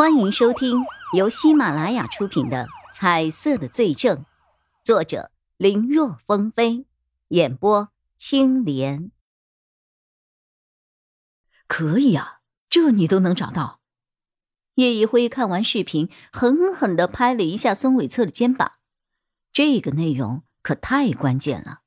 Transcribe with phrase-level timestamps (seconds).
[0.00, 4.16] 欢迎收听由喜马拉雅出品的《彩色的罪证》，
[4.82, 6.86] 作者林若风飞，
[7.28, 9.10] 演播青莲。
[11.66, 12.40] 可以啊，
[12.70, 13.80] 这你都能找到。
[14.76, 18.72] 叶一辉看完视频，狠狠的拍了一下孙伟策的肩膀。
[19.52, 21.80] 这个内容可太关键了，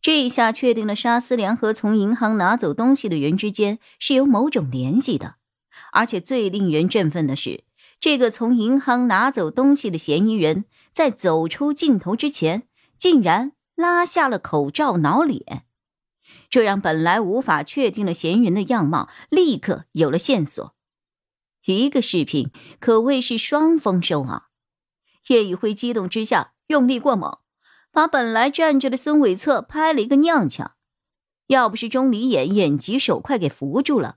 [0.00, 5.36] 这一下确定了沙思良和从银行拿走东西的人之间是有某种联系的。
[5.92, 7.64] 而且最令人振奋的是，
[8.00, 15.64] 这个从银行拿走东西的嫌疑人，在走出镜头之前，竟然拉下了口罩挠脸，
[16.48, 20.74] 这让本来无法确定的嫌疑人的样貌立刻有了线索。
[21.66, 24.48] 一个视频可谓是双丰收啊！
[25.28, 27.38] 叶宇辉激动之下用力过猛，
[27.90, 30.72] 把本来站着的孙伟策拍了一个踉跄。
[31.46, 34.16] 要不是钟离眼眼疾手快给扶住了。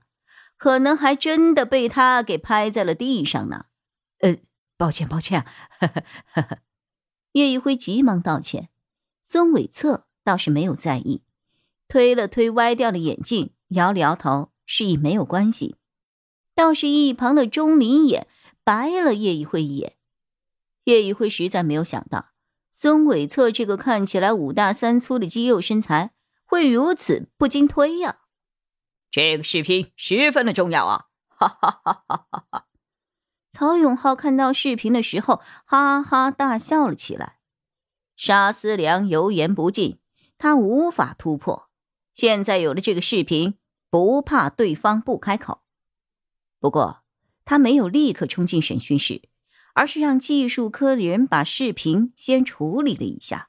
[0.58, 3.66] 可能还真的被他给拍在了地上呢。
[4.18, 4.36] 呃，
[4.76, 5.46] 抱歉，抱歉。
[7.32, 8.68] 叶一辉急忙道歉，
[9.22, 11.22] 孙伟策倒是没有在意，
[11.86, 15.76] 推了推歪掉的眼镜，摇了摇头，示意没有关系。
[16.54, 18.26] 倒是一旁的钟离眼
[18.64, 19.94] 白了叶一辉一眼。
[20.84, 22.30] 叶一辉实在没有想到，
[22.72, 26.12] 孙伟策这个看起来五大三粗的肌肉身材
[26.44, 28.22] 会如此不经推呀。
[29.10, 31.06] 这个视频十分的重要啊！
[31.28, 32.66] 哈哈哈哈哈哈！
[33.50, 37.38] 曹永浩看到视频的时候，哈哈大笑了起来。
[38.16, 39.98] 沙思良油盐不进，
[40.36, 41.70] 他无法突破。
[42.12, 43.56] 现在有了这个视频，
[43.88, 45.62] 不怕对方不开口。
[46.60, 47.02] 不过，
[47.44, 49.22] 他没有立刻冲进审讯室，
[49.72, 53.48] 而是让技术科的人把视频先处理了一下，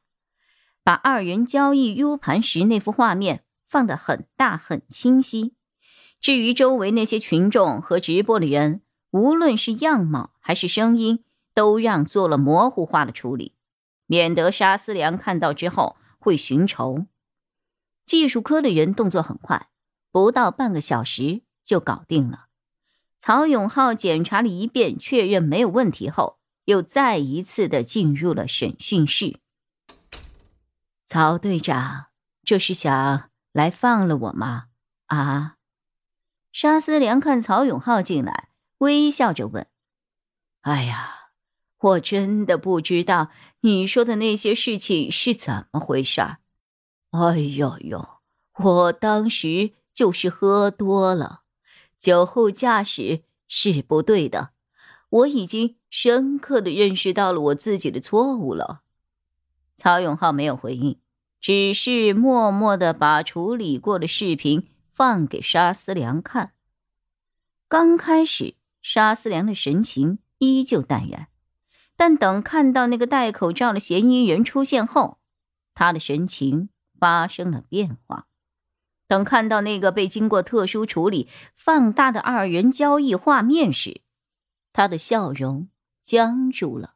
[0.83, 3.43] 把二人交易 U 盘时那幅画面。
[3.69, 5.53] 放得很大很清晰，
[6.19, 8.81] 至于周围那些群众和直播的人，
[9.11, 13.53] 无论是样貌还是声音，都让做了模糊化的处理，
[14.07, 17.05] 免得沙思良看到之后会寻仇。
[18.05, 19.69] 技术科的人动作很快，
[20.11, 22.47] 不到半个小时就搞定了。
[23.19, 29.39] 曹永浩检查了一遍，确认没有问题后，又再一次的进入了审讯室。
[31.05, 32.07] 曹队长，
[32.43, 33.29] 这是想。
[33.51, 34.65] 来放了我吗？
[35.07, 35.55] 啊！
[36.51, 38.49] 沙思良看曹永浩进来，
[38.79, 39.67] 微笑着问
[40.61, 41.29] ：“哎呀，
[41.79, 43.29] 我真的不知道
[43.61, 46.37] 你说的那些事情是怎么回事儿。
[47.11, 48.07] 哎呦呦，
[48.57, 51.41] 我当时就是喝多了，
[51.97, 54.51] 酒后驾驶是不对的。
[55.09, 58.81] 我已经深刻的认识到了我自己的错误了。”
[59.75, 60.99] 曹永浩没有回应。
[61.39, 66.53] 只是默默的把处理过的视频放给沙思良看。
[67.67, 71.27] 刚开始，沙思良的神情依旧淡然，
[71.95, 75.19] 但等看到那个戴口罩的嫌疑人出现后，
[75.73, 78.27] 他的神情发生了变化。
[79.07, 84.01] 等看到那个被经过特殊处理放大的二人交易画面时，
[84.71, 85.69] 他的笑容
[86.01, 86.95] 僵住了。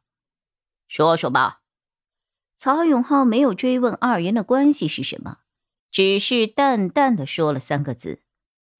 [0.86, 1.63] 说说吧。
[2.56, 5.38] 曹永浩没有追问二人的关系是什么，
[5.90, 8.22] 只是淡淡的说了三个字，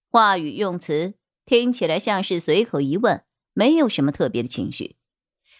[0.08, 1.14] 话语用词
[1.44, 4.96] 听起来像是随口一问，没有什么特别的情绪，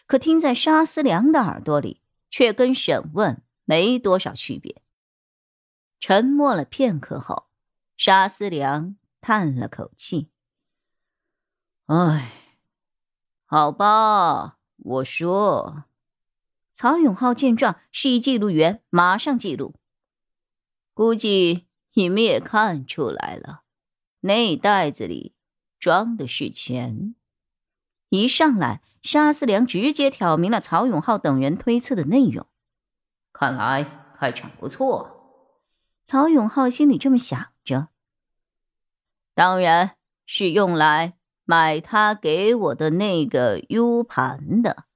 [0.07, 4.83] 可听在沙思良的耳朵里，却跟审问没多少区别。
[6.01, 7.49] 沉默了片刻后，
[7.97, 10.31] 沙思良叹了口气
[11.87, 12.33] ：“哎，
[13.45, 15.85] 好吧，我说。”
[16.75, 19.77] 曹永浩见状，示意记录员马上记录。
[20.93, 23.63] 估计你们也看出来了，
[24.21, 25.35] 那袋子里
[25.79, 27.15] 装的是钱。
[28.09, 32.47] 一上来，沙思良直接挑明了曹永浩等人推测的内容。
[33.33, 35.61] 看来开场不错，
[36.05, 37.89] 曹永浩心里这么想着。
[39.33, 39.97] 当然
[40.27, 44.87] 是用来买他给我的那个 U 盘的。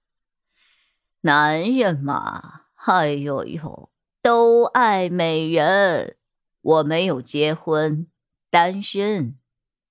[1.23, 3.91] 男人嘛，哎呦呦，
[4.23, 6.17] 都爱美人。
[6.61, 8.06] 我没有结婚，
[8.50, 9.37] 单身。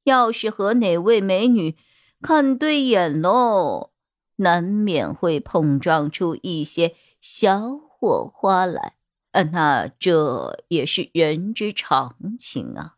[0.04, 1.76] 要是和哪位美女
[2.22, 3.92] 看对眼喽，
[4.38, 8.96] 难免会碰撞出一些小火花来。
[9.32, 12.96] 呃，那这也是人之常情啊。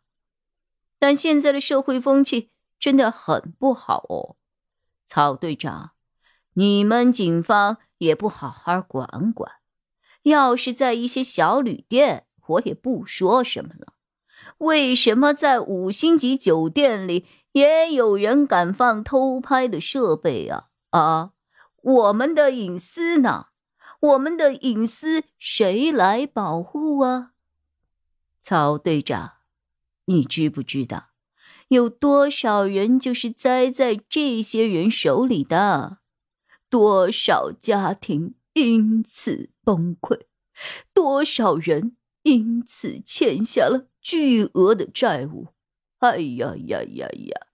[0.98, 4.36] 但现在的社会风气真的很不好哦，
[5.04, 5.92] 曹队长，
[6.52, 7.78] 你们警方。
[8.00, 9.52] 也不好好管管，
[10.24, 13.94] 要是在一些小旅店，我也不说什么了。
[14.58, 21.30] 为什么在五星级酒店里也有人敢放偷拍的设备啊啊！
[21.82, 23.46] 我们的隐私呢？
[24.00, 27.32] 我们的隐私谁来保护啊？
[28.40, 29.32] 曹队长，
[30.06, 31.10] 你知不知道，
[31.68, 35.99] 有多少人就是栽在这些人手里的？
[36.70, 40.20] 多少家庭因此崩溃？
[40.94, 45.48] 多少人因此欠下了巨额的债务？
[45.98, 47.46] 哎呀呀呀呀！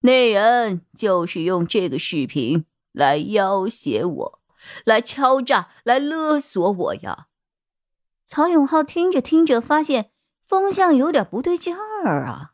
[0.00, 4.42] 那人就是用这个视频来要挟我，
[4.84, 7.28] 来敲诈，来勒索我呀！
[8.24, 10.12] 曹永浩听着听着，发现
[10.46, 12.52] 风向有点不对劲儿啊！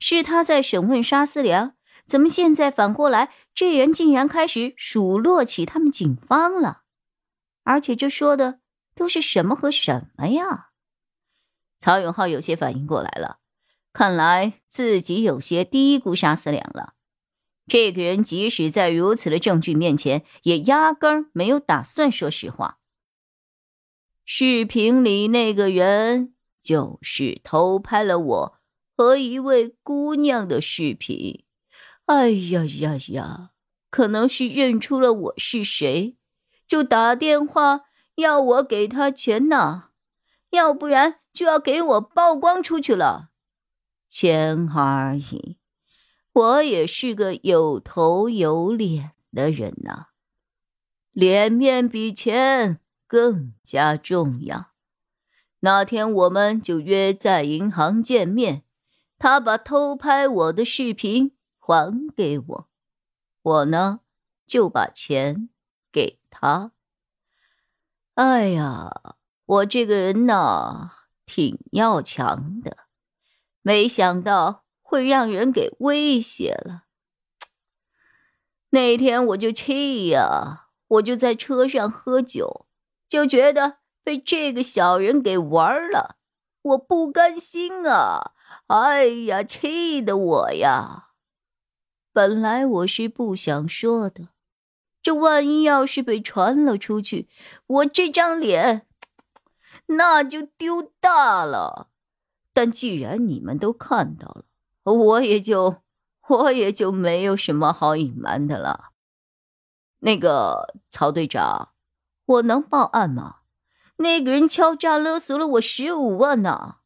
[0.00, 1.74] 是他在审问沙思良，
[2.08, 6.84] 怎么现在反过来，这人竟然开始数落起他们警方了？
[7.64, 8.60] 而且这说的
[8.94, 10.70] 都是什么和什么呀？
[11.78, 13.40] 曹永浩有些反应过来了。
[13.92, 16.94] 看来自己有些低估沙思良了。
[17.66, 22.78] 这个人即使在如此的证据面前，也压根儿没有打算说实话。
[24.24, 28.58] 视频里那个人就是偷拍了我
[28.96, 31.44] 和一位姑娘的视频。
[32.08, 33.50] 哎呀呀呀！
[33.90, 36.16] 可能是认出了我是谁，
[36.66, 37.82] 就打电话
[38.14, 39.90] 要我给他钱呢，
[40.50, 43.28] 要不然就要给我曝光出去了。
[44.08, 45.58] 钱而已，
[46.32, 50.06] 我也是个有头有脸的人呐，
[51.12, 54.70] 脸面比钱更加重要。
[55.60, 58.62] 那天我们就约在银行见面，
[59.18, 61.32] 他把偷拍我的视频
[61.68, 62.68] 还给我，
[63.42, 64.00] 我呢
[64.46, 65.50] 就把钱
[65.92, 66.72] 给他。
[68.14, 70.92] 哎呀，我这个人呢，
[71.26, 72.78] 挺要强的。
[73.60, 76.84] 没想到会让人给威胁了。
[78.70, 82.66] 那天我就气呀，我就在车上喝酒，
[83.06, 86.16] 就觉得被这个小人给玩了，
[86.62, 88.32] 我不甘心啊！
[88.68, 91.07] 哎呀，气得我呀！
[92.18, 94.30] 本来我是不想说的，
[95.00, 97.28] 这万一要是被传了出去，
[97.68, 98.88] 我这张脸
[99.86, 101.90] 那就丢大了。
[102.52, 104.42] 但既然你们都看到了，
[104.82, 105.76] 我也就
[106.26, 108.86] 我也就没有什么好隐瞒的了。
[110.00, 111.68] 那个曹队长，
[112.26, 113.36] 我能报案吗？
[113.98, 116.78] 那个人敲诈勒索了我十五万呢。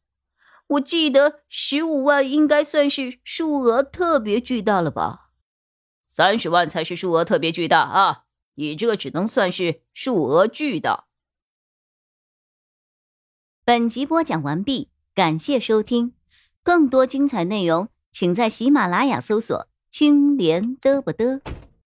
[0.67, 5.21] 我记得十五万应该算是数额特别巨大了吧？
[6.15, 8.25] 三十万才是数额特别巨大啊！
[8.53, 11.05] 你这只能算是数额巨大。
[13.65, 14.91] 本集播讲完毕。
[15.15, 16.13] 感谢收听，
[16.61, 21.41] 更多精彩内容，请在喜马拉雅搜索“青莲嘚不嘚”。